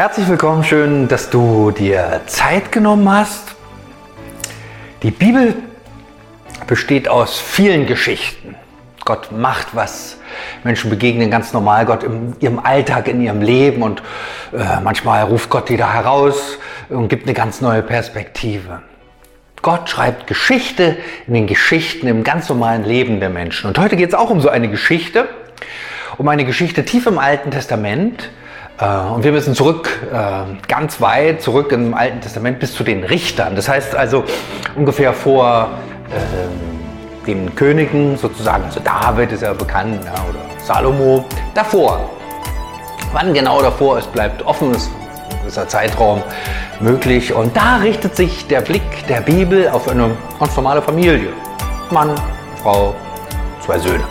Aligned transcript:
Herzlich 0.00 0.28
willkommen, 0.28 0.64
schön, 0.64 1.08
dass 1.08 1.28
du 1.28 1.72
dir 1.72 2.22
Zeit 2.24 2.72
genommen 2.72 3.06
hast. 3.12 3.54
Die 5.02 5.10
Bibel 5.10 5.54
besteht 6.66 7.06
aus 7.06 7.38
vielen 7.38 7.84
Geschichten. 7.84 8.54
Gott 9.04 9.30
macht 9.30 9.76
was. 9.76 10.16
Menschen 10.64 10.88
begegnen 10.88 11.30
ganz 11.30 11.52
normal 11.52 11.84
Gott 11.84 12.02
in 12.02 12.34
ihrem 12.40 12.60
Alltag, 12.60 13.08
in 13.08 13.20
ihrem 13.20 13.42
Leben 13.42 13.82
und 13.82 14.00
äh, 14.54 14.80
manchmal 14.82 15.24
ruft 15.24 15.50
Gott 15.50 15.68
wieder 15.68 15.92
heraus 15.92 16.56
und 16.88 17.08
gibt 17.08 17.26
eine 17.26 17.34
ganz 17.34 17.60
neue 17.60 17.82
Perspektive. 17.82 18.80
Gott 19.60 19.90
schreibt 19.90 20.26
Geschichte 20.26 20.96
in 21.26 21.34
den 21.34 21.46
Geschichten 21.46 22.06
im 22.06 22.24
ganz 22.24 22.48
normalen 22.48 22.84
Leben 22.84 23.20
der 23.20 23.28
Menschen. 23.28 23.68
Und 23.68 23.78
heute 23.78 23.96
geht 23.96 24.08
es 24.08 24.14
auch 24.14 24.30
um 24.30 24.40
so 24.40 24.48
eine 24.48 24.70
Geschichte, 24.70 25.28
um 26.16 26.26
eine 26.26 26.46
Geschichte 26.46 26.86
tief 26.86 27.04
im 27.04 27.18
Alten 27.18 27.50
Testament. 27.50 28.30
Äh, 28.80 29.12
und 29.12 29.24
wir 29.24 29.32
müssen 29.32 29.54
zurück, 29.54 29.88
äh, 30.12 30.66
ganz 30.66 31.00
weit 31.00 31.42
zurück 31.42 31.72
im 31.72 31.94
Alten 31.94 32.20
Testament 32.20 32.58
bis 32.58 32.74
zu 32.74 32.82
den 32.82 33.04
Richtern. 33.04 33.54
Das 33.54 33.68
heißt 33.68 33.94
also 33.94 34.24
ungefähr 34.74 35.12
vor 35.12 35.70
äh, 36.10 37.26
den 37.26 37.54
Königen 37.54 38.16
sozusagen, 38.16 38.64
also 38.64 38.80
David 38.80 39.32
ist 39.32 39.42
ja 39.42 39.52
bekannt 39.52 40.00
oder 40.00 40.64
Salomo, 40.64 41.24
davor. 41.54 42.10
Wann 43.12 43.34
genau 43.34 43.60
davor 43.60 43.98
ist, 43.98 44.10
bleibt 44.12 44.44
offen, 44.46 44.72
ist 44.72 44.90
dieser 45.44 45.68
Zeitraum 45.68 46.22
möglich. 46.80 47.32
Und 47.34 47.56
da 47.56 47.76
richtet 47.78 48.16
sich 48.16 48.46
der 48.46 48.60
Blick 48.60 48.82
der 49.08 49.20
Bibel 49.20 49.68
auf 49.68 49.88
eine 49.88 50.10
ganz 50.38 50.56
normale 50.56 50.80
Familie. 50.80 51.32
Mann, 51.90 52.14
Frau, 52.62 52.94
zwei 53.64 53.78
Söhne. 53.78 54.04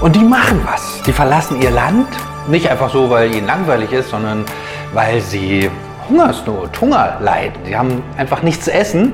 Und 0.00 0.14
die 0.14 0.22
machen 0.22 0.60
was. 0.64 1.02
Die 1.02 1.12
verlassen 1.12 1.60
ihr 1.60 1.72
Land. 1.72 2.06
Nicht 2.48 2.70
einfach 2.70 2.90
so, 2.90 3.10
weil 3.10 3.34
ihnen 3.34 3.46
langweilig 3.46 3.92
ist, 3.92 4.08
sondern 4.08 4.46
weil 4.94 5.20
sie 5.20 5.70
Hungersnot, 6.08 6.80
Hunger 6.80 7.18
leiden. 7.20 7.58
Sie 7.66 7.76
haben 7.76 8.02
einfach 8.16 8.40
nichts 8.40 8.64
zu 8.64 8.72
essen 8.72 9.12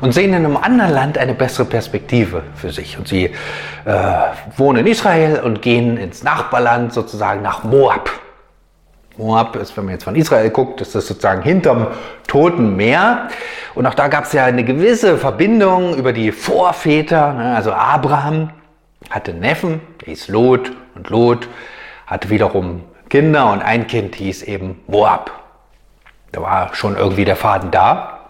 und 0.00 0.14
sehen 0.14 0.32
in 0.32 0.44
einem 0.44 0.56
anderen 0.56 0.92
Land 0.92 1.18
eine 1.18 1.34
bessere 1.34 1.64
Perspektive 1.64 2.44
für 2.54 2.70
sich. 2.70 2.96
Und 2.96 3.08
sie 3.08 3.24
äh, 3.24 3.32
wohnen 4.56 4.86
in 4.86 4.86
Israel 4.86 5.40
und 5.40 5.62
gehen 5.62 5.96
ins 5.96 6.22
Nachbarland, 6.22 6.92
sozusagen 6.92 7.42
nach 7.42 7.64
Moab. 7.64 8.08
Moab 9.16 9.56
ist, 9.56 9.76
wenn 9.76 9.86
man 9.86 9.94
jetzt 9.94 10.04
von 10.04 10.14
Israel 10.14 10.50
guckt, 10.50 10.80
ist 10.80 10.94
das 10.94 11.08
sozusagen 11.08 11.42
hinterm 11.42 11.88
Toten 12.28 12.76
Meer. 12.76 13.30
Und 13.74 13.84
auch 13.86 13.94
da 13.94 14.06
gab 14.06 14.26
es 14.26 14.32
ja 14.32 14.44
eine 14.44 14.62
gewisse 14.62 15.18
Verbindung 15.18 15.96
über 15.96 16.12
die 16.12 16.30
Vorväter. 16.30 17.32
Ne? 17.32 17.56
Also 17.56 17.72
Abraham 17.72 18.50
hatte 19.10 19.34
Neffen, 19.34 19.80
der 20.02 20.10
hieß 20.10 20.28
Lot. 20.28 20.70
Und 20.94 21.10
Lot 21.10 21.48
hatte 22.06 22.30
wiederum 22.30 22.82
Kinder 23.08 23.52
und 23.52 23.62
ein 23.62 23.86
Kind 23.86 24.14
hieß 24.14 24.42
eben 24.42 24.82
Moab. 24.86 25.30
Da 26.32 26.42
war 26.42 26.74
schon 26.74 26.96
irgendwie 26.96 27.24
der 27.24 27.36
Faden 27.36 27.70
da. 27.70 28.20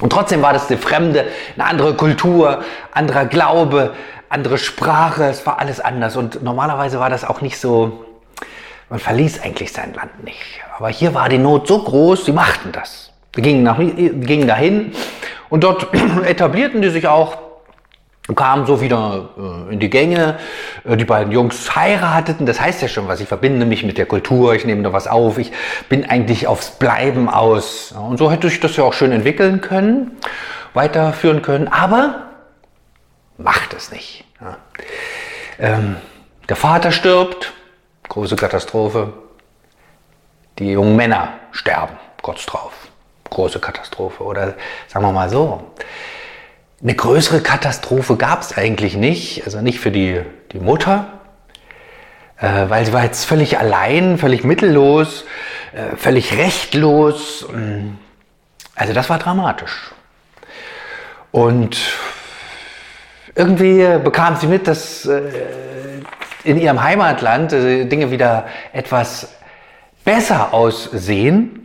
Und 0.00 0.10
trotzdem 0.10 0.42
war 0.42 0.52
das 0.52 0.68
eine 0.68 0.78
fremde, 0.78 1.26
eine 1.54 1.66
andere 1.66 1.94
Kultur, 1.94 2.62
anderer 2.92 3.26
Glaube, 3.26 3.94
andere 4.28 4.58
Sprache. 4.58 5.24
Es 5.24 5.46
war 5.46 5.60
alles 5.60 5.80
anders. 5.80 6.16
Und 6.16 6.42
normalerweise 6.42 6.98
war 6.98 7.10
das 7.10 7.24
auch 7.24 7.40
nicht 7.40 7.58
so 7.58 8.04
man 8.90 8.98
verließ 8.98 9.40
eigentlich 9.42 9.72
sein 9.72 9.94
Land 9.94 10.24
nicht. 10.24 10.60
Aber 10.76 10.88
hier 10.88 11.14
war 11.14 11.28
die 11.28 11.38
Not 11.38 11.66
so 11.66 11.80
groß, 11.80 12.26
sie 12.26 12.32
machten 12.32 12.72
das. 12.72 13.10
Sie 13.34 13.42
gingen, 13.42 13.62
nach, 13.62 13.78
gingen 13.78 14.46
dahin 14.46 14.92
und 15.48 15.64
dort 15.64 15.88
etablierten 16.24 16.82
die 16.82 16.90
sich 16.90 17.08
auch, 17.08 17.38
kamen 18.34 18.66
so 18.66 18.80
wieder 18.80 19.28
äh, 19.36 19.72
in 19.74 19.80
die 19.80 19.90
Gänge. 19.90 20.38
Äh, 20.84 20.96
die 20.96 21.04
beiden 21.04 21.32
Jungs 21.32 21.74
heirateten, 21.76 22.46
das 22.46 22.60
heißt 22.60 22.80
ja 22.82 22.88
schon 22.88 23.08
was. 23.08 23.20
Ich 23.20 23.28
verbinde 23.28 23.66
mich 23.66 23.84
mit 23.84 23.98
der 23.98 24.06
Kultur, 24.06 24.54
ich 24.54 24.64
nehme 24.64 24.82
da 24.82 24.92
was 24.92 25.06
auf, 25.06 25.38
ich 25.38 25.52
bin 25.88 26.08
eigentlich 26.08 26.46
aufs 26.46 26.70
Bleiben 26.72 27.28
aus. 27.28 27.92
Und 27.92 28.18
so 28.18 28.30
hätte 28.30 28.46
ich 28.46 28.60
das 28.60 28.76
ja 28.76 28.84
auch 28.84 28.94
schön 28.94 29.12
entwickeln 29.12 29.60
können, 29.60 30.12
weiterführen 30.72 31.42
können, 31.42 31.68
aber 31.68 32.28
macht 33.36 33.74
es 33.74 33.90
nicht. 33.90 34.24
Ähm, 35.58 35.96
der 36.48 36.56
Vater 36.56 36.92
stirbt, 36.92 37.52
Große 38.08 38.36
Katastrophe. 38.36 39.12
Die 40.58 40.70
jungen 40.70 40.94
Männer 40.94 41.30
sterben 41.52 41.96
kurz 42.22 42.46
drauf. 42.46 42.72
Große 43.30 43.58
Katastrophe. 43.58 44.22
Oder 44.22 44.54
sagen 44.86 45.04
wir 45.04 45.12
mal 45.12 45.28
so. 45.28 45.72
Eine 46.82 46.94
größere 46.94 47.40
Katastrophe 47.40 48.16
gab 48.16 48.42
es 48.42 48.56
eigentlich 48.56 48.96
nicht. 48.96 49.44
Also 49.44 49.60
nicht 49.60 49.80
für 49.80 49.90
die, 49.90 50.20
die 50.52 50.58
Mutter, 50.58 51.20
äh, 52.38 52.68
weil 52.68 52.84
sie 52.84 52.92
war 52.92 53.04
jetzt 53.04 53.24
völlig 53.24 53.58
allein, 53.58 54.18
völlig 54.18 54.44
mittellos, 54.44 55.24
äh, 55.72 55.96
völlig 55.96 56.36
rechtlos. 56.36 57.46
Also 58.74 58.92
das 58.92 59.08
war 59.08 59.18
dramatisch. 59.18 59.92
Und 61.30 61.78
irgendwie 63.34 63.98
bekam 64.02 64.36
sie 64.36 64.46
mit, 64.46 64.68
dass 64.68 65.06
äh, 65.06 65.22
in 66.44 66.58
ihrem 66.58 66.82
Heimatland 66.82 67.52
äh, 67.52 67.86
Dinge 67.86 68.10
wieder 68.10 68.46
etwas 68.72 69.34
besser 70.04 70.52
aussehen. 70.54 71.63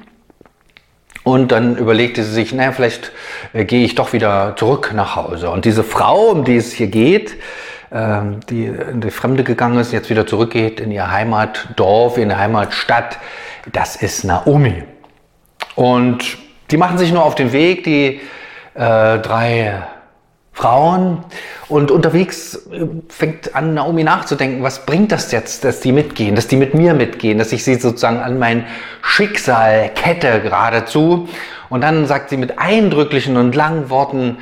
Und 1.30 1.52
dann 1.52 1.78
überlegte 1.78 2.24
sie 2.24 2.32
sich, 2.32 2.54
naja, 2.54 2.72
vielleicht 2.72 3.12
äh, 3.54 3.64
gehe 3.64 3.86
ich 3.86 3.94
doch 3.94 4.14
wieder 4.14 4.56
zurück 4.56 4.94
nach 4.96 5.16
Hause. 5.16 5.52
Und 5.52 5.66
diese 5.66 5.84
Frau, 5.84 6.30
um 6.30 6.44
die 6.44 6.58
es 6.58 6.74
hier 6.74 6.88
geht, 6.88 7.36
äh, 7.92 8.22
die 8.50 8.66
in 8.66 9.02
die 9.02 9.12
Fremde 9.12 9.44
gegangen 9.44 9.78
ist, 9.78 9.92
jetzt 9.92 10.10
wieder 10.10 10.26
zurückgeht 10.26 10.80
in 10.80 10.92
ihr 10.92 11.12
Heimatdorf, 11.12 12.18
in 12.18 12.32
ihre 12.32 12.40
Heimatstadt, 12.40 13.20
das 13.72 13.96
ist 13.96 14.24
Naomi. 14.24 14.84
Und 15.76 16.38
die 16.72 16.78
machen 16.78 16.98
sich 16.98 17.12
nur 17.12 17.24
auf 17.24 17.36
den 17.36 17.52
Weg, 17.52 17.84
die 17.84 18.22
äh, 18.74 19.20
drei 19.20 19.84
Frauen. 20.60 21.24
Und 21.70 21.90
unterwegs 21.90 22.68
äh, 22.72 22.86
fängt 23.08 23.56
an, 23.56 23.76
Naomi 23.76 24.04
nachzudenken, 24.04 24.62
was 24.62 24.86
bringt 24.86 25.12
das 25.12 25.32
jetzt, 25.32 25.64
dass 25.64 25.80
die 25.80 25.94
mitgehen, 25.94 26.36
dass 26.36 26.48
die 26.48 26.58
mit 26.58 26.74
mir 26.74 26.94
mitgehen, 26.94 27.38
dass 27.38 27.54
ich 27.54 27.64
sie 27.64 27.76
sozusagen 27.76 28.20
an 28.20 28.40
mein 28.40 28.66
Schicksal 29.02 29.90
kette 29.96 30.42
geradezu. 30.42 31.30
Und 31.70 31.82
dann 31.82 32.08
sagt 32.08 32.30
sie 32.30 32.38
mit 32.38 32.60
eindrücklichen 32.60 33.38
und 33.38 33.56
langen 33.56 33.90
Worten, 33.90 34.38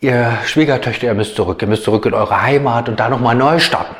ihr 0.00 0.38
Schwiegertöchter, 0.46 1.08
ihr 1.08 1.14
müsst 1.14 1.36
zurück, 1.36 1.60
ihr 1.60 1.68
müsst 1.68 1.84
zurück 1.84 2.06
in 2.06 2.14
eure 2.14 2.40
Heimat 2.40 2.88
und 2.88 2.98
da 2.98 3.10
nochmal 3.10 3.34
neu 3.34 3.58
starten. 3.58 3.96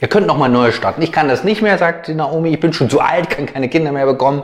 Ihr 0.00 0.08
könnt 0.08 0.26
nochmal 0.26 0.48
neu 0.48 0.72
starten. 0.72 1.02
Ich 1.02 1.12
kann 1.12 1.28
das 1.28 1.44
nicht 1.44 1.60
mehr, 1.60 1.76
sagt 1.76 2.08
die 2.08 2.14
Naomi, 2.14 2.50
ich 2.50 2.60
bin 2.60 2.72
schon 2.72 2.88
zu 2.88 3.00
alt, 3.00 3.28
kann 3.28 3.46
keine 3.46 3.68
Kinder 3.68 3.92
mehr 3.92 4.06
bekommen. 4.06 4.42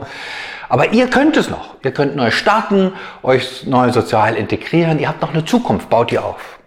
Aber 0.69 0.93
ihr 0.93 1.07
könnt 1.09 1.35
es 1.37 1.49
noch. 1.49 1.75
Ihr 1.83 1.91
könnt 1.91 2.15
neu 2.15 2.29
starten, 2.31 2.93
euch 3.23 3.65
neu 3.65 3.91
sozial 3.91 4.35
integrieren. 4.35 4.99
Ihr 4.99 5.07
habt 5.07 5.21
noch 5.21 5.33
eine 5.33 5.45
Zukunft, 5.45 5.89
baut 5.89 6.11
ihr 6.11 6.23
auf. 6.23 6.59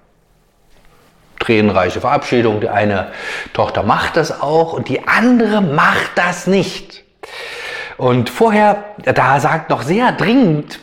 Tränenreiche 1.38 2.00
Verabschiedung. 2.00 2.60
Die 2.60 2.68
eine 2.68 3.12
Tochter 3.52 3.82
macht 3.82 4.16
das 4.16 4.40
auch 4.42 4.72
und 4.72 4.88
die 4.88 5.06
andere 5.06 5.60
macht 5.60 6.10
das 6.16 6.46
nicht. 6.46 7.04
Und 7.96 8.30
vorher, 8.30 8.84
da 9.04 9.38
sagt 9.40 9.70
noch 9.70 9.82
sehr 9.82 10.12
dringend, 10.12 10.80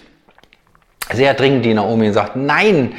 sehr 1.12 1.34
dringend 1.34 1.66
die 1.66 1.74
Naomi 1.74 2.12
sagt, 2.14 2.36
nein, 2.36 2.94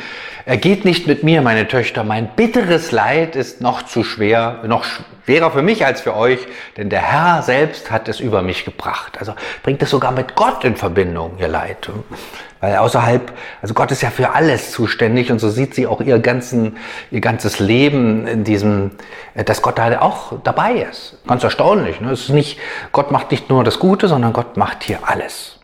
geht 0.57 0.87
nicht 0.87 1.07
mit 1.07 1.23
mir, 1.25 1.43
meine 1.43 1.69
Töchter. 1.69 2.05
Mein 2.05 2.29
bitteres 2.35 2.91
Leid 2.91 3.37
ist 3.37 3.61
noch 3.61 3.83
zu 3.83 4.03
schwer, 4.03 4.63
noch 4.67 4.85
schwerer 4.85 5.51
für 5.51 5.61
mich 5.61 5.85
als 5.85 6.01
für 6.01 6.17
euch, 6.17 6.39
denn 6.79 6.89
der 6.89 7.03
Herr 7.03 7.43
selbst 7.43 7.91
hat 7.91 8.09
es 8.09 8.19
über 8.19 8.41
mich 8.41 8.65
gebracht. 8.65 9.19
Also 9.21 9.35
bringt 9.63 9.83
es 9.83 9.91
sogar 9.91 10.11
mit 10.11 10.37
Gott 10.37 10.65
in 10.65 10.75
Verbindung, 10.75 11.33
ihr 11.39 11.49
Leid. 11.49 11.91
Weil 12.61 12.77
außerhalb, 12.77 13.31
also 13.61 13.75
Gott 13.75 13.91
ist 13.93 14.01
ja 14.01 14.11
für 14.11 14.31
alles 14.31 14.73
zuständig 14.73 15.31
und 15.31 15.39
so 15.39 15.51
sieht 15.51 15.75
sie 15.75 15.87
auch 15.87 16.01
ihr, 16.01 16.19
ganzen, 16.19 16.79
ihr 17.11 17.21
ganzes 17.21 17.59
Leben 17.59 18.27
in 18.27 18.43
diesem, 18.43 18.93
dass 19.35 19.61
Gott 19.61 19.79
da 19.79 20.01
auch 20.01 20.33
dabei 20.43 20.87
ist. 20.91 21.19
Ganz 21.27 21.45
erstaunlich. 21.45 22.01
Ne? 22.01 22.11
Es 22.11 22.23
ist 22.23 22.31
nicht, 22.31 22.59
Gott 22.93 23.13
macht 23.13 23.31
nicht 23.31 23.51
nur 23.51 23.65
das 23.65 23.79
Gute, 23.79 24.09
sondern 24.09 24.33
Gott 24.33 24.57
macht 24.57 24.83
hier 24.83 25.01
alles. 25.03 25.58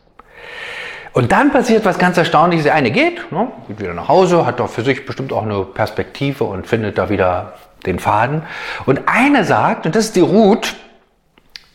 Und 1.15 1.31
dann 1.31 1.53
passiert 1.53 1.85
was 1.85 1.99
ganz 1.99 2.19
Erstaunliches. 2.19 2.65
Der 2.65 2.75
eine 2.75 2.91
geht, 2.91 3.31
ne, 3.31 3.49
geht 3.69 3.79
wieder 3.81 3.95
nach 3.95 4.09
Hause, 4.09 4.45
hat 4.45 4.59
doch 4.59 4.69
für 4.69 4.83
sich 4.83 5.07
bestimmt 5.07 5.33
auch 5.33 5.45
eine 5.45 5.63
Perspektive 5.63 6.43
und 6.43 6.67
findet 6.67 6.99
da 6.99 7.09
wieder 7.09 7.55
den 7.87 8.01
Faden. 8.01 8.43
Und 8.85 9.03
eine 9.07 9.45
sagt, 9.45 9.87
und 9.87 9.95
das 9.95 10.07
ist 10.07 10.17
die 10.17 10.21
Ruth, 10.21 10.75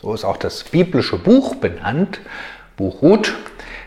so 0.01 0.13
ist 0.13 0.25
auch 0.25 0.35
das 0.35 0.65
biblische 0.65 1.17
Buch 1.17 1.55
benannt, 1.55 2.19
Buch 2.75 3.01
Ruth, 3.01 3.33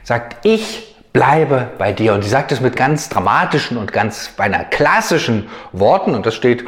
sagt, 0.02 0.46
ich 0.46 0.96
bleibe 1.12 1.68
bei 1.76 1.92
dir. 1.92 2.14
Und 2.14 2.22
sie 2.22 2.30
sagt 2.30 2.50
es 2.50 2.62
mit 2.62 2.74
ganz 2.74 3.10
dramatischen 3.10 3.76
und 3.76 3.92
ganz 3.92 4.28
beinahe 4.28 4.64
klassischen 4.70 5.50
Worten. 5.72 6.14
Und 6.14 6.24
das 6.24 6.34
steht 6.34 6.64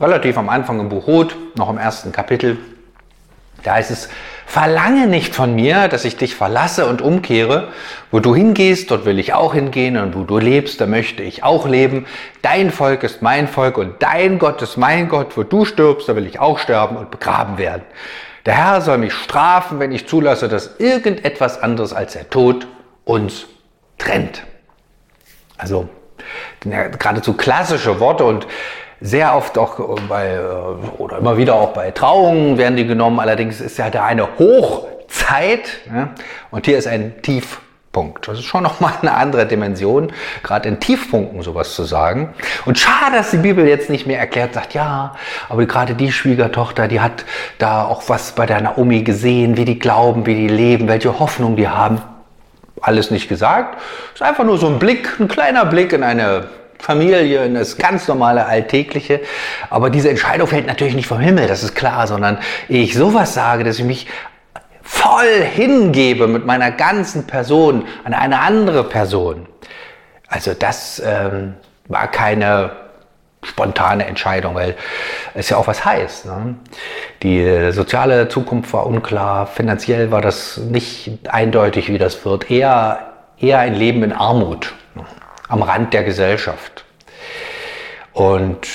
relativ 0.00 0.38
am 0.38 0.48
Anfang 0.48 0.78
im 0.78 0.88
Buch 0.88 1.08
Ruth, 1.08 1.34
noch 1.56 1.68
im 1.68 1.78
ersten 1.78 2.12
Kapitel. 2.12 2.58
Da 3.64 3.74
heißt 3.74 3.90
es, 3.90 4.08
verlange 4.52 5.06
nicht 5.06 5.34
von 5.34 5.54
mir, 5.54 5.88
dass 5.88 6.04
ich 6.04 6.18
dich 6.18 6.36
verlasse 6.36 6.84
und 6.84 7.00
umkehre. 7.00 7.68
Wo 8.10 8.20
du 8.20 8.34
hingehst, 8.34 8.90
dort 8.90 9.06
will 9.06 9.18
ich 9.18 9.32
auch 9.32 9.54
hingehen 9.54 9.96
und 9.96 10.14
wo 10.14 10.24
du 10.24 10.36
lebst, 10.36 10.78
da 10.78 10.84
möchte 10.84 11.22
ich 11.22 11.42
auch 11.42 11.66
leben. 11.66 12.04
Dein 12.42 12.70
Volk 12.70 13.02
ist 13.02 13.22
mein 13.22 13.48
Volk 13.48 13.78
und 13.78 14.02
dein 14.02 14.38
Gott 14.38 14.60
ist 14.60 14.76
mein 14.76 15.08
Gott. 15.08 15.38
Wo 15.38 15.42
du 15.42 15.64
stirbst, 15.64 16.06
da 16.06 16.16
will 16.16 16.26
ich 16.26 16.38
auch 16.38 16.58
sterben 16.58 16.96
und 16.96 17.10
begraben 17.10 17.56
werden. 17.56 17.84
Der 18.44 18.52
Herr 18.54 18.82
soll 18.82 18.98
mich 18.98 19.14
strafen, 19.14 19.80
wenn 19.80 19.90
ich 19.90 20.06
zulasse, 20.06 20.50
dass 20.50 20.78
irgendetwas 20.78 21.62
anderes 21.62 21.94
als 21.94 22.12
der 22.12 22.28
Tod 22.28 22.66
uns 23.06 23.46
trennt. 23.96 24.42
Also 25.56 25.88
ja, 26.66 26.88
geradezu 26.88 27.32
klassische 27.32 28.00
Worte 28.00 28.24
und 28.24 28.46
sehr 29.02 29.36
oft 29.36 29.58
auch 29.58 29.98
bei, 30.08 30.34
äh, 30.34 30.40
oder 30.98 31.18
immer 31.18 31.36
wieder 31.36 31.54
auch 31.54 31.70
bei 31.70 31.90
Trauungen 31.90 32.56
werden 32.56 32.76
die 32.76 32.86
genommen. 32.86 33.20
Allerdings 33.20 33.60
ist 33.60 33.78
ja 33.78 33.90
da 33.90 34.04
eine 34.04 34.38
Hochzeit 34.38 35.80
ja, 35.92 36.10
und 36.50 36.66
hier 36.66 36.78
ist 36.78 36.86
ein 36.86 37.20
Tiefpunkt. 37.20 38.28
Das 38.28 38.38
ist 38.38 38.44
schon 38.44 38.62
nochmal 38.62 38.92
eine 39.02 39.14
andere 39.14 39.46
Dimension, 39.46 40.12
gerade 40.42 40.68
in 40.68 40.78
Tiefpunkten 40.78 41.42
sowas 41.42 41.74
zu 41.74 41.82
sagen. 41.82 42.32
Und 42.64 42.78
schade, 42.78 43.16
dass 43.16 43.32
die 43.32 43.38
Bibel 43.38 43.66
jetzt 43.66 43.90
nicht 43.90 44.06
mehr 44.06 44.18
erklärt, 44.18 44.54
sagt, 44.54 44.72
ja, 44.72 45.16
aber 45.48 45.66
gerade 45.66 45.94
die 45.94 46.12
Schwiegertochter, 46.12 46.86
die 46.86 47.00
hat 47.00 47.24
da 47.58 47.84
auch 47.84 48.04
was 48.08 48.32
bei 48.32 48.46
der 48.46 48.60
Naomi 48.60 49.02
gesehen, 49.02 49.56
wie 49.56 49.64
die 49.64 49.78
glauben, 49.78 50.26
wie 50.26 50.34
die 50.34 50.48
leben, 50.48 50.88
welche 50.88 51.18
Hoffnung 51.18 51.56
die 51.56 51.68
haben. 51.68 52.00
Alles 52.80 53.10
nicht 53.10 53.28
gesagt. 53.28 53.78
Es 54.14 54.20
ist 54.20 54.26
einfach 54.26 54.44
nur 54.44 54.58
so 54.58 54.66
ein 54.66 54.78
Blick, 54.78 55.20
ein 55.20 55.28
kleiner 55.28 55.64
Blick 55.66 55.92
in 55.92 56.02
eine 56.02 56.46
Familie, 56.82 57.48
das 57.50 57.78
ganz 57.78 58.08
normale 58.08 58.44
Alltägliche. 58.44 59.20
Aber 59.70 59.88
diese 59.88 60.10
Entscheidung 60.10 60.48
fällt 60.48 60.66
natürlich 60.66 60.96
nicht 60.96 61.06
vom 61.06 61.20
Himmel, 61.20 61.46
das 61.46 61.62
ist 61.62 61.76
klar, 61.76 62.08
sondern 62.08 62.38
ich 62.68 62.94
sowas 62.94 63.34
sage, 63.34 63.62
dass 63.62 63.78
ich 63.78 63.84
mich 63.84 64.08
voll 64.82 65.44
hingebe 65.54 66.26
mit 66.26 66.44
meiner 66.44 66.72
ganzen 66.72 67.28
Person 67.28 67.86
an 68.02 68.14
eine 68.14 68.40
andere 68.40 68.82
Person. 68.82 69.46
Also 70.26 70.54
das 70.54 71.00
ähm, 71.06 71.54
war 71.86 72.10
keine 72.10 72.72
spontane 73.44 74.06
Entscheidung, 74.06 74.56
weil 74.56 74.74
es 75.34 75.50
ja 75.50 75.58
auch 75.58 75.68
was 75.68 75.84
heißt. 75.84 76.26
Ne? 76.26 76.56
Die 77.22 77.70
soziale 77.70 78.28
Zukunft 78.28 78.72
war 78.72 78.86
unklar, 78.86 79.46
finanziell 79.46 80.10
war 80.10 80.20
das 80.20 80.56
nicht 80.56 81.20
eindeutig, 81.28 81.92
wie 81.92 81.98
das 81.98 82.24
wird. 82.24 82.50
Eher, 82.50 83.12
eher 83.38 83.60
ein 83.60 83.74
Leben 83.74 84.02
in 84.02 84.12
Armut 84.12 84.74
am 85.48 85.62
Rand 85.62 85.92
der 85.92 86.04
Gesellschaft. 86.04 86.84
Und 88.12 88.66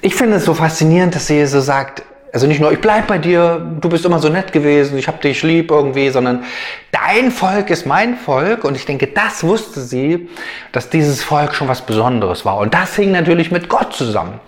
ich 0.00 0.14
finde 0.14 0.36
es 0.36 0.44
so 0.44 0.54
faszinierend, 0.54 1.14
dass 1.14 1.26
sie 1.26 1.46
so 1.46 1.60
sagt, 1.60 2.02
also 2.32 2.46
nicht 2.46 2.60
nur, 2.60 2.72
ich 2.72 2.80
bleib 2.80 3.08
bei 3.08 3.18
dir, 3.18 3.60
du 3.80 3.90
bist 3.90 4.06
immer 4.06 4.18
so 4.18 4.30
nett 4.30 4.52
gewesen, 4.52 4.96
ich 4.96 5.06
hab 5.06 5.20
dich 5.20 5.42
lieb 5.42 5.70
irgendwie, 5.70 6.08
sondern 6.08 6.44
dein 6.90 7.30
Volk 7.30 7.68
ist 7.68 7.84
mein 7.84 8.16
Volk. 8.16 8.64
Und 8.64 8.74
ich 8.74 8.86
denke, 8.86 9.06
das 9.06 9.44
wusste 9.44 9.82
sie, 9.82 10.30
dass 10.72 10.88
dieses 10.88 11.22
Volk 11.22 11.54
schon 11.54 11.68
was 11.68 11.82
Besonderes 11.82 12.46
war. 12.46 12.56
Und 12.56 12.72
das 12.72 12.96
hing 12.96 13.12
natürlich 13.12 13.50
mit 13.50 13.68
Gott 13.68 13.92
zusammen. 13.92 14.40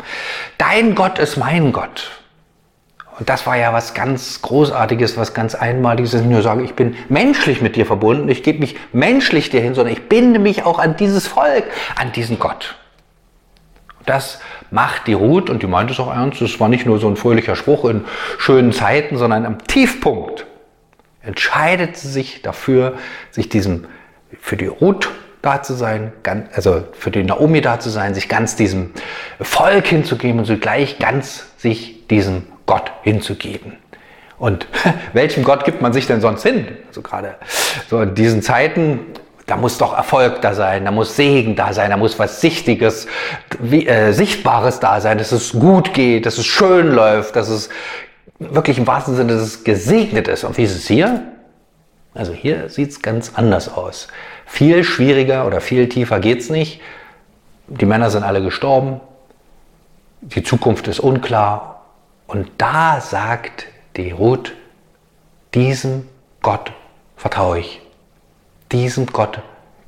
Dein 0.57 0.95
Gott 0.95 1.19
ist 1.19 1.37
mein 1.37 1.73
Gott. 1.73 2.11
Und 3.19 3.29
das 3.29 3.47
war 3.47 3.57
ja 3.57 3.73
was 3.73 3.95
ganz 3.95 4.43
Großartiges, 4.43 5.17
was 5.17 5.35
ganz 5.35 5.55
Einmaliges. 5.55 6.15
Nicht 6.15 6.27
nur 6.27 6.43
sagen, 6.43 6.65
ich 6.65 6.75
bin 6.75 6.97
menschlich 7.09 7.63
mit 7.63 7.77
dir 7.77 7.87
verbunden, 7.87 8.29
ich 8.29 8.43
gebe 8.43 8.59
mich 8.59 8.77
menschlich 8.93 9.51
dir 9.51 9.61
hin, 9.61 9.75
sondern 9.75 9.93
ich 9.93 10.09
binde 10.09 10.41
mich 10.41 10.65
auch 10.65 10.79
an 10.79 10.97
dieses 10.97 11.27
Volk, 11.27 11.65
an 11.97 12.11
diesen 12.13 12.39
Gott. 12.39 12.77
Das 14.05 14.41
macht 14.71 15.07
die 15.07 15.13
Ruth, 15.13 15.49
und 15.49 15.63
die 15.63 15.67
meint 15.67 15.91
es 15.91 16.01
auch 16.01 16.13
ernst, 16.13 16.43
es 16.43 16.59
war 16.61 16.69
nicht 16.69 16.87
nur 16.87 16.99
so 16.99 17.09
ein 17.09 17.17
fröhlicher 17.17 17.57
Spruch 17.57 17.85
in 17.85 18.05
schönen 18.39 18.73
Zeiten, 18.73 19.17
sondern 19.17 19.47
am 19.47 19.65
Tiefpunkt 19.65 20.47
entscheidet 21.23 21.97
sie 21.97 22.09
sich 22.09 22.43
dafür, 22.43 22.95
sich 23.31 23.49
diesem, 23.49 23.87
für 24.41 24.57
die 24.57 24.67
Ruth 24.67 25.09
da 25.41 25.63
zu 25.63 25.75
sein, 25.75 26.13
also 26.55 26.85
für 26.93 27.11
die 27.11 27.23
Naomi 27.23 27.61
da 27.61 27.79
zu 27.79 27.91
sein, 27.91 28.15
sich 28.15 28.29
ganz 28.29 28.57
diesem 28.57 28.91
Volk 29.41 29.87
hinzugeben 29.87 30.41
und 30.41 30.47
so 30.47 30.57
gleich 30.57 30.99
ganz 30.99 31.47
sich 31.57 32.07
diesem 32.09 32.43
Gott 32.67 32.93
hinzugeben. 33.03 33.75
Und 34.39 34.67
welchem 35.13 35.45
Gott 35.45 35.65
gibt 35.65 35.81
man 35.81 35.93
sich 35.93 36.07
denn 36.07 36.21
sonst 36.21 36.43
hin? 36.43 36.67
Also 36.89 37.03
gerade 37.03 37.37
so 37.89 38.01
in 38.01 38.15
diesen 38.15 38.43
Zeiten, 38.43 39.01
da 39.47 39.57
muss 39.57 39.79
doch 39.79 39.97
Erfolg 39.97 40.41
da 40.41 40.55
sein, 40.55 40.85
da 40.85 40.91
muss 40.91 41.17
Segen 41.17 41.55
da 41.55 41.73
sein, 41.73 41.91
da 41.91 41.97
muss 41.97 42.19
was 42.19 42.41
Sichtiges, 42.41 43.07
wie, 43.59 43.87
äh, 43.87 44.13
Sichtbares 44.13 44.81
da 44.81 45.01
sein, 45.01 45.19
dass 45.19 45.33
es 45.33 45.53
gut 45.53 45.93
geht, 45.93 46.27
dass 46.27 46.39
es 46.39 46.47
schön 46.47 46.93
läuft, 46.93 47.37
dass 47.37 47.49
es 47.49 47.69
wirklich 48.39 48.79
im 48.79 48.87
wahrsten 48.87 49.17
Sinne, 49.17 49.35
dass 49.35 49.43
es 49.43 49.65
gesegnet 49.65 50.29
ist. 50.29 50.45
Und 50.45 50.57
wie 50.57 50.65
ist 50.65 50.75
es 50.75 50.87
hier? 50.87 51.23
Also 52.15 52.33
hier 52.33 52.69
sieht 52.69 52.91
es 52.91 53.03
ganz 53.03 53.33
anders 53.35 53.69
aus. 53.69 54.09
Viel 54.47 54.85
schwieriger 54.85 55.47
oder 55.47 55.61
viel 55.61 55.89
tiefer 55.89 56.21
geht 56.21 56.41
es 56.41 56.51
nicht. 56.51 56.81
Die 57.67 57.87
Männer 57.87 58.11
sind 58.11 58.23
alle 58.23 58.43
gestorben. 58.43 59.01
Die 60.21 60.43
Zukunft 60.43 60.87
ist 60.89 61.01
unklar 61.01 61.74
und 62.35 62.51
da 62.59 63.01
sagt 63.01 63.69
die 63.97 64.11
Ruth, 64.11 64.55
diesem 65.55 66.09
Gott 66.43 66.73
vertraue 67.17 67.61
ich. 67.61 67.81
Diesem 68.73 69.07
Gott 69.07 69.41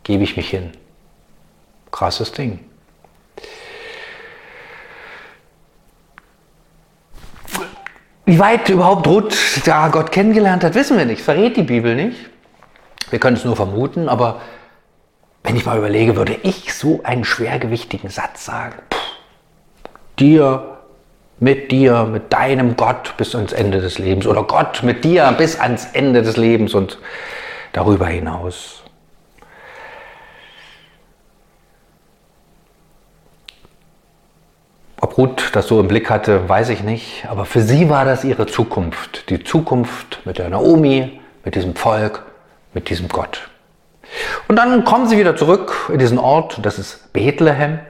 gebe 0.04 0.22
ich 0.22 0.36
mich 0.36 0.48
hin. 0.48 0.70
Krasses 1.90 2.30
Ding. 2.30 2.60
Wie 8.26 8.38
weit 8.38 8.68
überhaupt 8.68 9.08
Ruth 9.08 9.36
da 9.64 9.88
Gott 9.88 10.12
kennengelernt 10.12 10.62
hat, 10.62 10.76
wissen 10.76 10.96
wir 10.96 11.04
nicht. 11.04 11.22
Verrät 11.22 11.56
die 11.56 11.64
Bibel 11.64 11.96
nicht. 11.96 12.30
Wir 13.10 13.18
können 13.18 13.36
es 13.36 13.44
nur 13.44 13.56
vermuten, 13.56 14.08
aber 14.08 14.40
wenn 15.42 15.56
ich 15.56 15.66
mal 15.66 15.78
überlege, 15.78 16.14
würde 16.14 16.38
ich 16.44 16.72
so 16.72 17.00
einen 17.02 17.24
schwergewichtigen 17.24 18.08
Satz 18.08 18.44
sagen. 18.44 18.76
Puh, 18.88 18.98
dir 20.20 20.75
mit 21.38 21.70
dir, 21.70 22.04
mit 22.04 22.32
deinem 22.32 22.76
Gott 22.76 23.14
bis 23.16 23.34
ans 23.34 23.52
Ende 23.52 23.80
des 23.80 23.98
Lebens 23.98 24.26
oder 24.26 24.42
Gott 24.42 24.82
mit 24.82 25.04
dir 25.04 25.34
bis 25.36 25.60
ans 25.60 25.88
Ende 25.92 26.22
des 26.22 26.36
Lebens 26.36 26.74
und 26.74 26.98
darüber 27.72 28.06
hinaus. 28.06 28.82
Ob 34.98 35.18
Ruth 35.18 35.50
das 35.52 35.66
so 35.66 35.78
im 35.78 35.88
Blick 35.88 36.08
hatte, 36.08 36.48
weiß 36.48 36.70
ich 36.70 36.82
nicht, 36.82 37.26
aber 37.28 37.44
für 37.44 37.60
sie 37.60 37.90
war 37.90 38.06
das 38.06 38.24
ihre 38.24 38.46
Zukunft, 38.46 39.28
die 39.28 39.44
Zukunft 39.44 40.20
mit 40.24 40.38
der 40.38 40.48
Naomi, 40.48 41.20
mit 41.44 41.54
diesem 41.54 41.76
Volk, 41.76 42.24
mit 42.72 42.88
diesem 42.88 43.08
Gott. 43.08 43.48
Und 44.48 44.56
dann 44.56 44.84
kommen 44.84 45.06
sie 45.06 45.18
wieder 45.18 45.36
zurück 45.36 45.90
in 45.92 45.98
diesen 45.98 46.18
Ort, 46.18 46.60
das 46.62 46.78
ist 46.78 47.12
Bethlehem. 47.12 47.80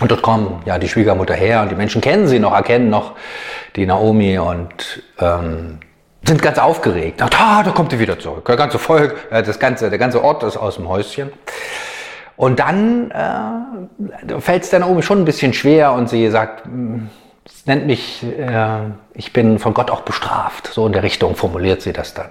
Und 0.00 0.10
dort 0.10 0.22
kommen 0.22 0.62
ja 0.64 0.78
die 0.78 0.88
Schwiegermutter 0.88 1.34
her 1.34 1.62
und 1.62 1.70
die 1.70 1.74
Menschen 1.74 2.00
kennen 2.00 2.28
sie 2.28 2.38
noch, 2.38 2.52
erkennen 2.52 2.88
noch 2.88 3.14
die 3.76 3.86
Naomi 3.86 4.38
und 4.38 5.02
ähm, 5.18 5.78
sind 6.24 6.42
ganz 6.42 6.58
aufgeregt. 6.58 7.22
Ah, 7.22 7.62
da 7.62 7.70
kommt 7.70 7.90
sie 7.90 7.98
wieder 7.98 8.18
zurück. 8.18 8.44
Das 8.46 8.56
ganze 8.56 8.78
Volk, 8.78 9.16
äh, 9.30 9.42
das 9.42 9.58
ganze, 9.58 9.90
der 9.90 9.98
ganze 9.98 10.22
Ort 10.22 10.42
ist 10.42 10.56
aus 10.56 10.76
dem 10.76 10.88
Häuschen. 10.88 11.30
Und 12.36 12.60
dann 12.60 13.10
äh, 13.10 14.40
fällt 14.40 14.62
es 14.62 14.70
der 14.70 14.80
Naomi 14.80 15.02
schon 15.02 15.18
ein 15.18 15.24
bisschen 15.24 15.52
schwer 15.52 15.92
und 15.92 16.08
sie 16.08 16.30
sagt, 16.30 16.64
hm, 16.64 17.10
es 17.48 17.66
nennt 17.66 17.86
mich, 17.86 18.22
äh, 18.22 18.78
ich 19.14 19.32
bin 19.32 19.58
von 19.58 19.74
Gott 19.74 19.90
auch 19.90 20.02
bestraft. 20.02 20.68
So 20.72 20.86
in 20.86 20.92
der 20.92 21.02
Richtung 21.02 21.34
formuliert 21.34 21.82
sie 21.82 21.92
das 21.92 22.14
dann. 22.14 22.28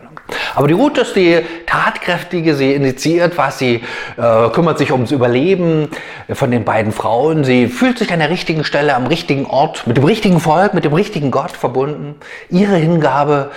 Aber 0.56 0.68
die 0.68 0.74
Ruth 0.74 0.98
ist 0.98 1.16
die 1.16 1.40
tatkräftige, 1.66 2.56
sie 2.56 2.74
initiiert 2.74 3.38
was, 3.38 3.60
sie 3.60 3.84
äh, 4.18 4.50
kümmert 4.50 4.78
sich 4.78 4.92
ums 4.92 5.12
Überleben 5.12 5.90
von 6.32 6.52
den 6.52 6.66
beiden 6.66 6.92
Frauen. 6.92 7.44
Sie 7.44 7.68
fühlt 7.68 7.98
sich 7.98 8.12
an 8.12 8.20
der 8.20 8.30
richtigen 8.30 8.64
Stelle, 8.64 8.96
am 8.96 9.08
richtigen 9.08 9.46
Ort, 9.46 9.88
mit 9.88 9.98
dem 9.98 10.04
richtigen 10.04 10.40
Volk, 10.40 10.74
mit 10.74 10.86
dem 10.86 10.94
richtigen 10.94 11.32
Gott 11.32 11.52
verbunden. 11.52 12.16
Ihre 12.50 12.76
Hingabe 12.76 13.52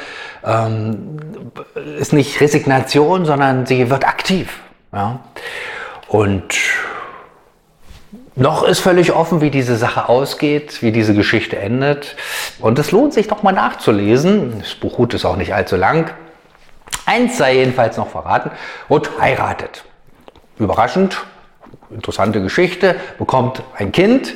ähm, 0.45 1.19
ist 1.99 2.12
nicht 2.12 2.40
Resignation, 2.40 3.25
sondern 3.25 3.67
sie 3.67 3.90
wird 3.90 4.07
aktiv. 4.07 4.61
Ja? 4.93 5.21
Und 6.09 6.55
noch 8.40 8.62
ist 8.62 8.80
völlig 8.80 9.12
offen, 9.12 9.42
wie 9.42 9.50
diese 9.50 9.76
Sache 9.76 10.09
ausgeht, 10.09 10.82
wie 10.82 10.92
diese 10.92 11.14
Geschichte 11.14 11.59
endet. 11.59 12.16
Und 12.59 12.78
es 12.78 12.90
lohnt 12.90 13.12
sich 13.12 13.28
doch 13.28 13.42
mal 13.42 13.52
nachzulesen. 13.52 14.61
Das 14.61 14.75
Buch 14.75 14.99
Ruth 14.99 15.12
ist 15.12 15.26
auch 15.26 15.37
nicht 15.37 15.54
allzu 15.54 15.76
lang. 15.76 16.11
Eins 17.04 17.37
sei 17.37 17.56
jedenfalls 17.56 17.99
noch 17.99 18.09
verraten. 18.09 18.50
Ruth 18.88 19.11
heiratet. 19.20 19.85
Überraschend, 20.59 21.18
interessante 21.90 22.40
Geschichte, 22.40 22.97
bekommt 23.18 23.62
ein 23.76 23.92
Kind. 23.92 24.35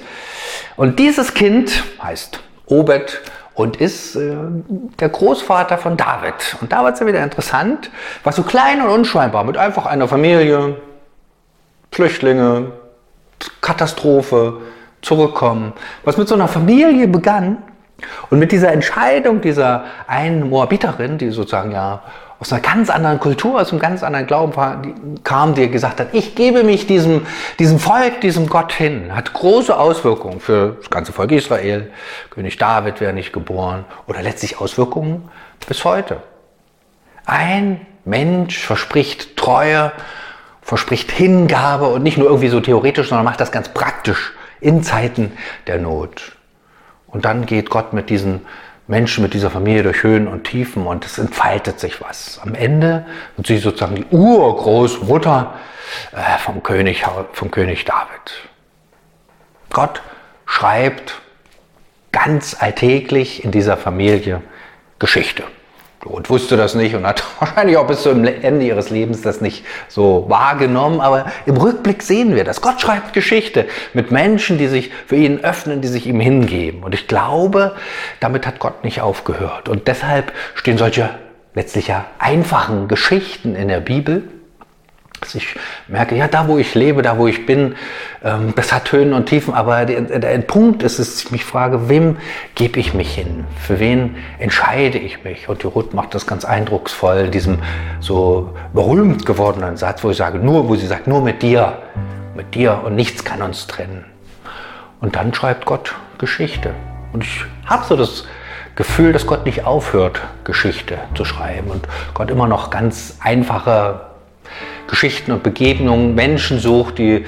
Und 0.77 0.99
dieses 0.99 1.33
Kind 1.33 1.83
heißt 2.03 2.41
Obed 2.67 3.23
und 3.55 3.77
ist 3.77 4.17
äh, 4.17 4.37
der 5.01 5.09
Großvater 5.09 5.79
von 5.79 5.97
David. 5.97 6.57
Und 6.61 6.73
da 6.73 6.85
wird 6.85 6.95
es 6.95 7.01
ja 7.01 7.07
wieder 7.07 7.23
interessant, 7.23 7.91
was 8.23 8.37
so 8.37 8.43
klein 8.43 8.83
und 8.83 8.89
unscheinbar 8.89 9.45
mit 9.45 9.57
einfach 9.57 9.87
einer 9.87 10.09
Familie, 10.09 10.77
Flüchtlinge, 11.91 12.73
Katastrophe, 13.61 14.61
zurückkommen, 15.05 15.73
was 16.05 16.17
mit 16.17 16.29
so 16.29 16.35
einer 16.35 16.49
Familie 16.49 17.07
begann 17.07 17.59
Und 18.31 18.39
mit 18.39 18.53
dieser 18.53 18.73
Entscheidung 18.73 19.41
dieser 19.41 19.85
einen 20.07 20.51
Moabiterin, 20.51 21.19
die 21.19 21.31
sozusagen 21.31 21.73
ja 21.73 22.03
aus 22.41 22.53
einer 22.53 22.61
ganz 22.61 22.91
anderen 22.91 23.21
Kultur, 23.21 23.61
aus 23.61 23.71
einem 23.71 23.81
ganz 23.81 24.03
anderen 24.03 24.27
Glauben 24.27 24.53
kam, 25.23 25.55
die 25.55 25.71
gesagt 25.71 26.01
hat, 26.01 26.09
ich 26.13 26.35
gebe 26.35 26.65
mich 26.65 26.87
diesem, 26.87 27.27
diesem 27.59 27.79
Volk, 27.79 28.21
diesem 28.21 28.49
Gott 28.49 28.73
hin, 28.73 29.15
hat 29.15 29.33
große 29.33 29.77
Auswirkungen 29.77 30.41
für 30.41 30.77
das 30.81 30.91
ganze 30.91 31.13
Volk 31.13 31.31
Israel. 31.33 31.91
König 32.31 32.59
David 32.59 33.01
wäre 33.01 33.13
nicht 33.13 33.33
geboren 33.33 33.85
oder 34.07 34.21
letztlich 34.21 34.61
Auswirkungen 34.61 35.29
bis 35.67 35.85
heute. 35.85 36.23
Ein 37.25 37.87
Mensch 38.05 38.59
verspricht 38.59 39.37
Treue, 39.37 39.93
verspricht 40.65 41.13
Hingabe 41.13 41.87
und 41.89 42.03
nicht 42.03 42.17
nur 42.17 42.27
irgendwie 42.27 42.49
so 42.49 42.61
theoretisch, 42.61 43.11
sondern 43.11 43.25
macht 43.25 43.41
das 43.41 43.53
ganz 43.53 43.69
praktisch 43.69 44.33
in 44.61 44.83
Zeiten 44.83 45.33
der 45.67 45.79
Not. 45.79 46.33
Und 47.07 47.27
dann 47.27 47.47
geht 47.47 47.71
Gott 47.71 47.93
mit 47.93 48.09
diesen 48.11 48.41
Menschen, 48.87 49.23
mit 49.23 49.35
dieser 49.35 49.51
Familie 49.51 49.83
durch 49.83 50.03
Höhen 50.03 50.27
und 50.27 50.45
Tiefen 50.45 50.87
und 50.87 51.05
es 51.05 51.19
entfaltet 51.19 51.81
sich 51.81 52.01
was. 52.01 52.41
Am 52.43 52.55
Ende 52.55 53.07
wird 53.37 53.47
sie 53.47 53.59
sozusagen 53.59 53.95
die 53.95 54.07
Urgroßmutter 54.11 55.55
äh, 56.13 56.39
vom, 56.39 56.63
König, 56.63 57.05
vom 57.33 57.51
König 57.51 57.85
David. 57.85 58.49
Gott 59.71 60.03
schreibt 60.47 61.21
ganz 62.11 62.57
alltäglich 62.59 63.45
in 63.45 63.51
dieser 63.51 63.77
Familie 63.77 64.43
Geschichte 64.99 65.45
und 66.05 66.31
wusste 66.31 66.57
das 66.57 66.75
nicht 66.75 66.95
und 66.95 67.07
hat 67.07 67.25
wahrscheinlich 67.41 67.77
auch 67.77 67.87
bis 67.87 68.03
zum 68.03 68.25
Ende 68.25 68.67
ihres 68.67 68.91
Lebens 68.91 69.23
das 69.23 69.41
nicht 69.41 69.65
so 69.89 70.27
wahrgenommen. 70.29 71.01
Aber 71.01 71.27
im 71.47 71.57
Rückblick 71.57 72.03
sehen 72.03 72.35
wir 72.35 72.45
das. 72.45 72.61
Gott 72.61 72.81
schreibt 72.81 73.13
Geschichte 73.13 73.67
mit 73.93 74.11
Menschen, 74.11 74.59
die 74.59 74.69
sich 74.69 74.91
für 75.07 75.17
ihn 75.17 75.43
öffnen, 75.43 75.81
die 75.81 75.89
sich 75.89 76.07
ihm 76.07 76.21
hingeben. 76.21 76.83
Und 76.83 76.95
ich 76.95 77.09
glaube, 77.09 77.75
damit 78.21 78.47
hat 78.47 78.59
Gott 78.59 78.85
nicht 78.85 79.01
aufgehört. 79.01 79.69
Und 79.69 79.89
deshalb 79.89 80.33
stehen 80.55 80.79
solche 80.79 81.11
letztlich 81.55 81.89
ja 81.89 82.07
einfachen 82.19 82.89
Geschichten 82.89 83.55
in 83.55 83.69
der 83.69 83.81
Bibel 83.81 84.25
dass 85.25 85.35
ich 85.35 85.57
merke, 85.89 86.15
ja, 86.15 86.29
da 86.29 86.47
wo 86.49 86.59
ich 86.59 86.75
lebe, 86.75 87.03
da 87.03 87.19
wo 87.19 87.27
ich 87.27 87.47
bin, 87.47 87.75
ähm, 88.23 88.53
das 88.57 88.73
hat 88.73 88.93
Höhen 88.93 89.13
und 89.15 89.27
Tiefen, 89.27 89.55
aber 89.55 89.87
der, 89.87 90.03
der 90.03 90.39
Punkt 90.39 90.83
ist, 90.83 90.99
dass 90.99 91.23
ich 91.23 91.31
mich 91.31 91.45
frage, 91.45 91.89
wem 91.89 92.19
gebe 92.55 92.79
ich 92.79 92.95
mich 92.95 93.15
hin? 93.15 93.45
Für 93.59 93.81
wen 93.81 94.17
entscheide 94.39 94.99
ich 94.99 95.25
mich? 95.25 95.49
Und 95.49 95.63
die 95.63 95.67
Ruth 95.67 95.95
macht 95.95 96.15
das 96.15 96.27
ganz 96.27 96.45
eindrucksvoll 96.45 97.17
in 97.17 97.31
diesem 97.31 97.59
so 98.01 98.55
berühmt 98.73 99.25
gewordenen 99.27 99.77
Satz, 99.77 100.05
wo 100.05 100.11
ich 100.11 100.17
sage, 100.17 100.39
nur, 100.39 100.69
wo 100.69 100.77
sie 100.77 100.87
sagt, 100.87 101.07
nur 101.07 101.23
mit 101.23 101.43
dir, 101.43 101.79
mit 102.37 102.55
dir 102.55 102.83
und 102.85 102.95
nichts 102.95 103.25
kann 103.25 103.43
uns 103.43 103.67
trennen. 103.67 104.05
Und 105.01 105.17
dann 105.17 105.33
schreibt 105.33 105.65
Gott 105.65 105.95
Geschichte. 106.19 106.71
Und 107.13 107.25
ich 107.25 107.45
habe 107.67 107.85
so 107.85 107.97
das 107.97 108.25
Gefühl, 108.77 109.13
dass 109.13 109.27
Gott 109.27 109.47
nicht 109.47 109.65
aufhört, 109.65 110.21
Geschichte 110.43 110.99
zu 111.15 111.25
schreiben 111.25 111.71
und 111.71 111.87
Gott 112.13 112.31
immer 112.31 112.49
noch 112.49 112.71
ganz 112.71 113.19
einfache 113.21 114.14
Geschichten 114.89 115.33
und 115.33 115.43
Begegnungen, 115.43 116.15
Menschen 116.15 116.59
sucht, 116.59 116.99
die 116.99 117.25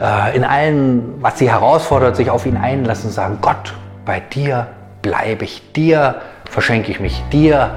äh, 0.00 0.36
in 0.36 0.44
allem, 0.44 1.14
was 1.20 1.38
sie 1.38 1.50
herausfordert, 1.50 2.16
sich 2.16 2.30
auf 2.30 2.46
ihn 2.46 2.56
einlassen 2.56 3.08
und 3.08 3.12
sagen, 3.14 3.38
Gott, 3.40 3.74
bei 4.04 4.20
dir 4.20 4.68
bleibe 5.02 5.44
ich, 5.44 5.72
dir 5.72 6.20
verschenke 6.48 6.90
ich 6.90 7.00
mich, 7.00 7.22
dir 7.32 7.70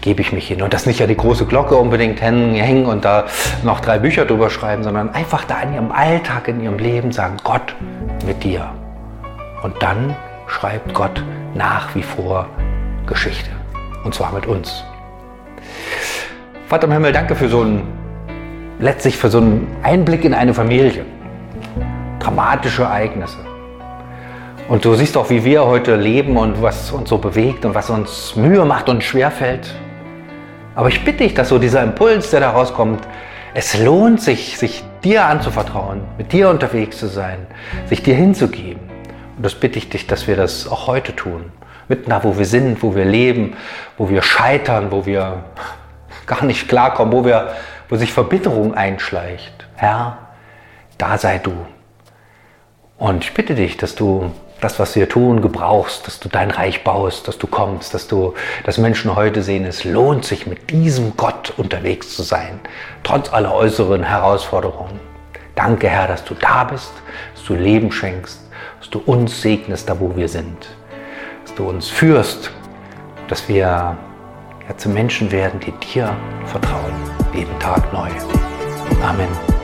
gebe 0.00 0.22
ich 0.22 0.32
mich 0.32 0.48
hin. 0.48 0.62
Und 0.62 0.72
das 0.72 0.86
nicht 0.86 0.98
ja 0.98 1.06
die 1.06 1.16
große 1.16 1.46
Glocke 1.46 1.76
unbedingt 1.76 2.20
hängen 2.20 2.86
und 2.86 3.04
da 3.04 3.26
noch 3.62 3.80
drei 3.80 3.98
Bücher 3.98 4.24
drüber 4.24 4.50
schreiben, 4.50 4.82
sondern 4.82 5.10
einfach 5.14 5.44
da 5.44 5.60
in 5.60 5.74
ihrem 5.74 5.92
Alltag, 5.92 6.48
in 6.48 6.62
ihrem 6.62 6.78
Leben 6.78 7.12
sagen, 7.12 7.36
Gott 7.44 7.74
mit 8.26 8.42
dir. 8.42 8.70
Und 9.62 9.74
dann 9.82 10.16
schreibt 10.46 10.94
Gott 10.94 11.22
nach 11.54 11.94
wie 11.94 12.02
vor 12.02 12.46
Geschichte. 13.06 13.50
Und 14.04 14.14
zwar 14.14 14.32
mit 14.32 14.46
uns. 14.46 14.84
Vater 16.66 16.86
im 16.86 16.92
Himmel, 16.92 17.12
danke 17.12 17.34
für 17.34 17.48
so 17.48 17.62
ein 17.62 17.82
letztlich 18.80 19.16
für 19.16 19.28
so 19.28 19.38
einen 19.38 19.66
Einblick 19.82 20.24
in 20.24 20.34
eine 20.34 20.54
Familie. 20.54 21.04
Dramatische 22.18 22.82
Ereignisse. 22.82 23.38
Und 24.68 24.84
du 24.84 24.94
siehst 24.94 25.16
auch, 25.16 25.30
wie 25.30 25.44
wir 25.44 25.66
heute 25.66 25.96
leben 25.96 26.36
und 26.36 26.62
was 26.62 26.90
uns 26.90 27.08
so 27.08 27.18
bewegt 27.18 27.64
und 27.64 27.74
was 27.74 27.90
uns 27.90 28.36
Mühe 28.36 28.64
macht 28.64 28.88
und 28.88 29.02
schwerfällt. 29.02 29.74
Aber 30.74 30.88
ich 30.88 31.04
bitte 31.04 31.24
dich, 31.24 31.34
dass 31.34 31.48
so 31.48 31.58
dieser 31.58 31.82
Impuls, 31.82 32.30
der 32.30 32.40
da 32.40 32.50
rauskommt, 32.50 33.00
es 33.52 33.78
lohnt 33.78 34.22
sich, 34.22 34.56
sich 34.56 34.84
dir 35.02 35.24
anzuvertrauen, 35.24 36.02
mit 36.16 36.32
dir 36.32 36.48
unterwegs 36.48 36.98
zu 36.98 37.08
sein, 37.08 37.46
sich 37.86 38.02
dir 38.02 38.14
hinzugeben. 38.14 38.80
Und 39.36 39.44
das 39.44 39.56
bitte 39.56 39.78
ich 39.78 39.88
dich, 39.88 40.06
dass 40.06 40.28
wir 40.28 40.36
das 40.36 40.68
auch 40.68 40.86
heute 40.86 41.16
tun. 41.16 41.50
Mitten 41.88 42.10
da, 42.10 42.22
wo 42.22 42.38
wir 42.38 42.44
sind, 42.44 42.82
wo 42.82 42.94
wir 42.94 43.04
leben, 43.04 43.54
wo 43.98 44.08
wir 44.08 44.22
scheitern, 44.22 44.92
wo 44.92 45.04
wir 45.04 45.44
gar 46.26 46.44
nicht 46.44 46.68
klarkommen, 46.68 47.12
wo 47.12 47.24
wir 47.24 47.48
wo 47.90 47.96
sich 47.96 48.12
Verbitterung 48.12 48.74
einschleicht. 48.74 49.66
Herr, 49.74 50.18
da 50.96 51.18
sei 51.18 51.38
du. 51.38 51.52
Und 52.96 53.24
ich 53.24 53.34
bitte 53.34 53.54
dich, 53.54 53.76
dass 53.76 53.94
du 53.94 54.30
das, 54.60 54.78
was 54.78 54.94
wir 54.94 55.08
tun, 55.08 55.40
gebrauchst, 55.40 56.06
dass 56.06 56.20
du 56.20 56.28
dein 56.28 56.50
Reich 56.50 56.84
baust, 56.84 57.26
dass 57.26 57.38
du 57.38 57.46
kommst, 57.46 57.94
dass 57.94 58.06
du, 58.06 58.34
dass 58.64 58.78
Menschen 58.78 59.16
heute 59.16 59.42
sehen, 59.42 59.64
es 59.64 59.84
lohnt 59.84 60.24
sich, 60.24 60.46
mit 60.46 60.70
diesem 60.70 61.16
Gott 61.16 61.54
unterwegs 61.56 62.14
zu 62.14 62.22
sein, 62.22 62.60
trotz 63.02 63.32
aller 63.32 63.54
äußeren 63.54 64.04
Herausforderungen. 64.04 65.00
Danke, 65.54 65.88
Herr, 65.88 66.06
dass 66.06 66.24
du 66.24 66.34
da 66.34 66.64
bist, 66.64 66.92
dass 67.34 67.44
du 67.44 67.54
Leben 67.54 67.90
schenkst, 67.90 68.40
dass 68.78 68.90
du 68.90 69.00
uns 69.00 69.40
segnest, 69.40 69.88
da 69.88 69.98
wo 69.98 70.14
wir 70.14 70.28
sind, 70.28 70.68
dass 71.46 71.54
du 71.54 71.68
uns 71.68 71.88
führst, 71.88 72.50
dass 73.28 73.48
wir 73.48 73.96
ja, 74.68 74.76
zu 74.76 74.90
Menschen 74.90 75.32
werden, 75.32 75.58
die 75.58 75.72
dir 75.72 76.14
vertrauen 76.44 77.09
jeden 77.34 77.58
Tag 77.58 77.92
neu. 77.92 78.10
Amen. 79.02 79.59